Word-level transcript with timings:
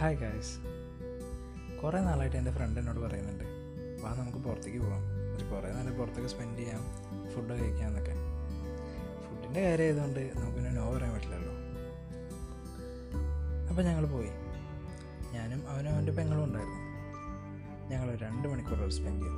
Hi 0.00 0.16
guys 0.16 0.58
കുറേ 1.80 2.00
നാളായിട്ട് 2.00 2.36
എന്റെ 2.36 2.50
ഫ്രണ്ട് 2.50 2.80
എന്നോട് 2.80 2.98
പറയുന്നുണ്ട്. 2.98 3.44
വാ 4.02 4.14
നമുക്ക് 4.14 4.38
പുറത്തേക്ക് 4.38 4.78
പോകാം 4.78 5.02
ഒരു 5.36 5.44
കുറേ 5.44 5.72
നേരം 5.72 5.98
പുറത്തൊക്കെ 5.98 6.28
സ്പെൻഡ് 6.28 6.58
ചെയ്യാം 6.58 6.80
ഫുഡ് 7.30 7.50
കഴിക്കാം 7.50 7.88
എന്നൊക്കെ. 7.88 8.12
ഫുഡിന്റെ 9.26 9.60
കാര്യം 9.68 9.84
ആയതുകൊണ്ട് 9.84 10.32
നമുക്ക് 10.36 10.56
പിന്നെ 10.56 10.70
നോ 10.70 10.94
പറയാൻ 10.94 11.14
പറ്റില്ലല്ലോ. 11.14 11.52
അപ്പോൾ 13.68 13.82
ഞങ്ങൾ 13.82 14.06
പോയി. 14.06 14.28
ഞാനും 15.32 15.68
അവനും 15.68 15.94
അവന്റെ 15.94 16.12
പെങ്ങളും 16.12 16.44
ഉണ്ടായിരുന്നു. 16.44 16.78
ഞങ്ങൾ 17.90 18.16
രണ്ട് 18.16 18.48
മണിക്കൂർ 18.48 18.90
സ്പെൻഡ് 18.90 19.22
ചെയ്തു. 19.22 19.36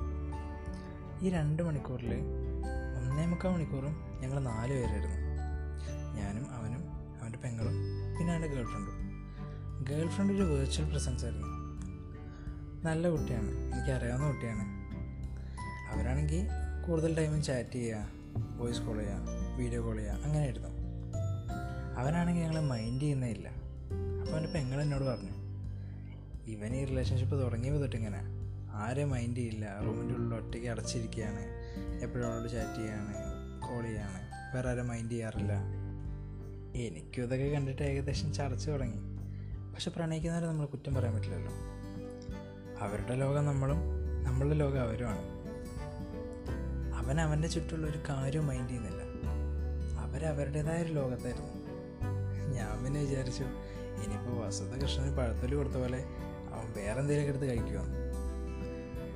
ഈ 1.25 1.31
രണ്ട് 1.31 1.63
മണിക്കൂറിൽ 1.63 2.15
ഒന്നേ 2.99 3.27
മുക്കാൽ 3.27 3.51
മണിക്കൂറും 3.51 3.97
ഞങ്ങൾ 4.21 4.39
നാല് 4.39 4.73
പേരായിരുന്നു. 4.73 5.17
ഞാനും 6.17 6.51
അവനും 6.51 6.85
അവന്റെ 7.23 7.39
പെങ്ങളും 7.39 7.75
പിന്നെ 8.19 8.33
അവന്റെ 8.33 8.49
ഗേൾ 8.49 8.65
ഫ്രണ്ടും 8.65 9.12
ഗേൾ 9.89 10.09
ഫ്രണ്ട് 10.09 10.33
ഒരു 10.33 10.43
വെർച്വൽ 10.43 10.91
പ്രസൻസ് 10.91 11.25
ആയിരുന്നു. 11.25 11.47
നല്ല 12.85 13.09
കുട്ടിയാണ്. 13.09 13.51
എനിക്കറിയാവുന്ന 13.51 14.27
കുട്ടിയാണ്. 14.27 14.65
അവരാണെങ്കിൽ 15.93 16.49
കൂടുതൽ 16.87 17.17
ടൈമും 17.17 17.43
ചാറ്റ് 17.43 17.71
ചെയ്യുക 17.71 18.09
വോയിസ് 18.57 18.81
കോൾ 18.81 18.99
ചെയ്യുക 18.99 19.27
വീഡിയോ 19.59 19.85
കോൾ 19.85 19.97
ചെയ്യുക 19.97 20.13
അങ്ങനെയായിരുന്നു 20.13 20.69
അവനാണെങ്കിൽ 21.99 22.43
ഞങ്ങളെ 22.43 22.61
മൈൻഡ് 22.61 23.03
ചെയ്യുന്നേ 23.03 23.29
ഇല്ല. 23.29 23.49
അപ്പോൾ 23.49 24.33
അവന്റെ 24.33 24.53
പെങ്ങൾ 24.53 24.83
എന്നോട് 24.83 25.05
പറഞ്ഞു 25.05 25.31
ഇവൻ 26.47 26.77
ഈ 26.77 26.85
റിലേഷൻഷിപ്പ് 26.85 27.43
തുടങ്ങിയപ്പോൾ 27.43 27.81
തൊട്ട് 27.81 27.97
ഇങ്ങനെ 27.97 28.21
ആരെയും 28.73 29.11
മൈൻഡ് 29.11 29.37
ചെയ്യില്ല. 29.37 29.81
റൂമിന്റെ 29.85 30.15
ഉള്ളിൽ 30.15 30.37
ഒറ്റയ്ക്ക് 30.37 30.69
അടച്ചിരിക്കുകയാണ് 30.69 31.41
എപ്പോഴും 32.03 32.33
അവളോട് 32.33 32.53
ചാറ്റ് 32.53 32.81
ചെയ്യാണ് 32.81 33.15
കോൾ 33.61 33.83
ചെയ്യാണ്. 33.83 34.21
വേറെ 34.55 34.71
ആരും 34.71 34.89
മൈൻഡ് 34.89 35.11
ചെയ്യാറില്ല. 35.11 35.53
എനിക്കും 36.75 37.23
ഇതൊക്കെ 37.23 37.49
കണ്ടിട്ട് 37.49 37.83
ഏകദേശം 37.83 38.33
ചടച്ചു 38.33 38.71
തുടങ്ങി. 38.71 39.22
പക്ഷെ 39.75 39.91
പ്രണയിക്കുന്നവരെ 39.91 40.47
നമ്മൾ 40.47 40.67
കുറ്റം 40.67 40.95
പറയാൻ 40.95 41.15
പറ്റില്ലല്ലോ. 41.15 41.53
അവരുടെ 42.85 43.15
ലോകം 43.15 43.47
നമ്മളും 43.47 43.77
നമ്മളുടെ 44.25 44.55
ലോകം 44.55 44.81
അവരുമാണ്. 44.81 45.43
അവൻ 46.95 47.21
അവന്റെ 47.21 47.49
ചുറ്റുള്ള 47.49 47.87
ഒരു 47.87 47.99
കാര്യവും 48.09 48.47
മൈൻഡ് 48.47 48.69
ചെയ്യുന്നില്ല. 48.69 49.03
അവരവരുടേതായ 50.01 50.83
ഒരു 50.83 50.93
ലോകത്തായിരുന്നു. 50.93 51.63
ഞാൻ 52.55 52.85
പിന്നെ 52.85 53.01
വിചാരിച്ചു 53.01 53.43
ഇനിയിപ്പോൾ 54.05 54.47
വസന്ത 54.47 54.83
കൃഷ്ണന് 54.83 55.17
പഴത്തൊലി 55.17 55.55
കൊടുത്ത 55.55 55.75
പോലെ 55.75 56.05
അവൻ 56.53 56.73
വേറെ 56.73 57.01
എന്തെങ്കിലുമൊക്കെ 57.01 57.47
എടുത്ത് 57.47 57.47
കഴിക്കുമെന്ന് 57.47 58.13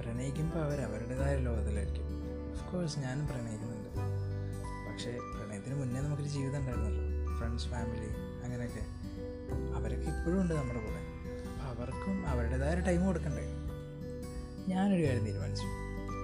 പ്രണയിക്കുമ്പോൾ 0.01 0.59
അവർ 0.59 0.81
അവരുടേതായ 0.81 1.37
ലോകത്തിലായിരിക്കും. 1.37 2.05
ഓഫ് 2.53 2.73
കോഴ്സ് 2.73 2.99
ഞാനും 2.99 3.27
പ്രണയിക്കുന്നുണ്ട്. 3.27 3.89
പക്ഷേ 4.93 5.11
പ്രണയത്തിന് 5.11 5.75
മുന്നേ 5.75 6.01
നമുക്കൊരു 6.01 6.29
ജീവിതം 6.29 6.59
ഉണ്ടായിരുന്നല്ലോ. 6.59 7.39
ഫ്രണ്ട്സ് 7.39 7.69
ഫാമിലി 7.69 8.09
അങ്ങനെയൊക്കെ. 8.45 9.07
അവരൊക്കെ 9.53 10.07
ഇപ്പോഴും 10.11 10.43
ഉണ്ട് 10.43 10.55
നമ്മുടെ 10.55 10.79
കൂടെ. 10.79 11.01
അപ്പോൾ 11.51 11.83
അവർക്കും 11.83 12.27
അവരുടേതായ 12.27 12.81
ടൈം 12.81 13.07
കൊടുക്കണ്ടേ? 13.07 13.43
ഞാനൊരു 14.69 15.07
കാര്യം 15.07 15.25
തീരുമാനിച്ചു. 15.25 15.65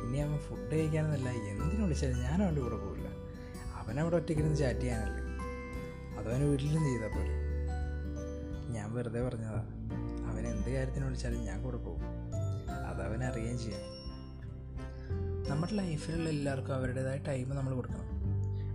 ഇനി 0.06 0.18
അവൻ 0.18 0.38
ഫുഡ് 0.38 0.72
കഴിക്കാനെന്നല്ല 0.72 1.28
എന്തിനു 1.28 1.82
വിളിച്ചാലും 1.82 2.18
ഞാൻ 2.18 2.42
അവന്റെ 2.42 2.62
കൂടെ 2.62 2.76
പോകില്ല 2.76 3.08
അവനവിടെ 3.74 4.16
ഒറ്റയ്ക്കിരുന്ന് 4.16 4.56
ചാറ്റ് 4.56 4.80
ചെയ്യാനല്ലേ. 4.80 5.32
അതവന് 6.18 6.44
വീട്ടിലും 6.44 6.84
ചെയ്താൽ 6.84 7.08
പോലെ. 7.08 7.52
ഞാൻ 8.68 8.94
വെറുതെ 8.94 9.28
പറഞ്ഞതാ 9.28 9.64
അവൻ 10.30 10.46
എന്ത് 10.46 10.70
കാര്യത്തിന് 10.70 11.04
വിളിച്ചാലും 11.04 11.40
ഞാൻ 11.40 11.62
കൂടെ 11.62 11.76
പോകും 11.76 12.02
അതവൻ 12.86 13.24
അറിയുകയും 13.24 13.58
ചെയ്യാം. 13.58 14.02
നമ്മുടെ 15.50 15.74
ലൈഫിലുള്ള 15.74 16.28
എല്ലാവർക്കും 16.28 16.74
അവരുടേതായ 16.74 17.18
ടൈം 17.18 17.56
നമ്മൾ 17.56 17.74
കൊടുക്കണം. 17.74 18.12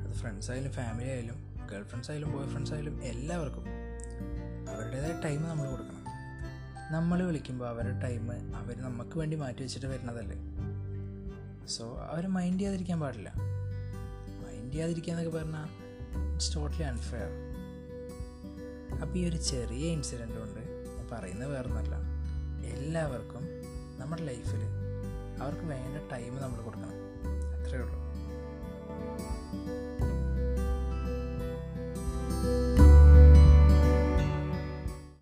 അത് 0.04 0.14
ഫ്രണ്ട്സ് 0.14 0.52
ആയാലും 0.52 0.72
ഫാമിലി 0.72 1.09
ആയാലും 1.09 1.67
ഗേൾ 1.72 1.84
ഫ്രണ്ട്സ് 1.84 2.11
ആയാലും 2.11 2.32
ബോയ് 2.32 2.50
ഫ്രണ്ട്സ് 2.50 2.73
ആയാലും 2.73 3.04
എല്ലാവർക്കും. 3.04 3.64
അവരുടേതായ 4.70 5.22
ടൈം 5.26 5.50
നമ്മൾ 5.50 5.70
കൊടുക്കണം. 5.70 5.98
നമ്മൾ 6.92 7.23
വിളിക്കുമ്പോൾ 7.23 7.68
അവരുടെ 7.68 8.00
ടൈം 8.00 8.55
അവർ 8.55 8.82
നമുക്ക് 8.82 9.17
വേണ്ടി 9.17 9.38
മാറ്റി 9.38 9.61
വെച്ചിട്ട് 9.61 9.86
വരുന്നതല്ലേ? 9.86 10.38
സോ 11.67 11.98
അവർ 11.98 12.28
മൈൻഡ് 12.28 12.60
ചെയ്യാതിരിക്കാൻ 12.60 13.00
പാടില്ല. 13.00 13.33
മൈൻഡ് 14.45 14.73
ചെയ്യാതിരിക്കുക 14.73 15.14
എന്നൊക്കെ 15.14 15.38
പറഞ്ഞാൽ 15.38 15.67
ഇറ്റ്സ് 16.32 16.55
ടോട്ടലി 16.55 16.83
അൺഫെയർ 16.83 17.30
അപ്പോൾ 19.02 19.17
ഈ 19.20 19.30
ഒരു 19.30 19.38
ചെറിയ 19.38 19.86
ഇൻസിഡന്റ് 19.88 20.38
കൊണ്ട് 20.38 20.61
ഞാൻ 20.98 21.08
പറയുന്നത് 21.11 21.52
വേറൊന്നല്ല. 21.52 21.95
എല്ലാവർക്കും 22.66 23.44
നമ്മുടെ 23.99 24.23
ലൈഫിൽ 24.23 24.64
അവർക്ക് 25.42 25.61
വേണ്ട 25.61 26.11
ടൈം 26.11 26.42
നമ്മൾ 26.42 26.61
കൊടുക്കണം. 26.61 26.94
അത്രയേ 27.58 27.84
ഉള്ളൂ. 27.84 28.08